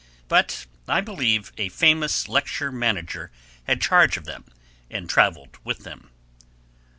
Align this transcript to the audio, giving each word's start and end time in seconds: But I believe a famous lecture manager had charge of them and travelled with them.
But 0.27 0.65
I 0.87 0.99
believe 1.01 1.51
a 1.59 1.69
famous 1.69 2.27
lecture 2.27 2.71
manager 2.71 3.29
had 3.65 3.83
charge 3.83 4.17
of 4.17 4.25
them 4.25 4.45
and 4.89 5.07
travelled 5.07 5.59
with 5.63 5.83
them. 5.83 6.09